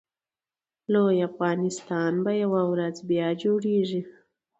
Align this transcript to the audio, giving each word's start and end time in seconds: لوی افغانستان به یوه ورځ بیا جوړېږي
لوی 0.93 1.17
افغانستان 1.29 2.11
به 2.23 2.31
یوه 2.43 2.61
ورځ 2.71 2.95
بیا 3.09 3.27
جوړېږي 3.43 4.01